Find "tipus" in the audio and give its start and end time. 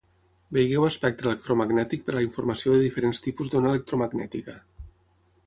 3.27-3.53